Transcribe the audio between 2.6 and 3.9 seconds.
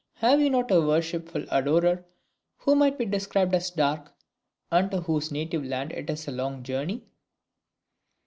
might be described as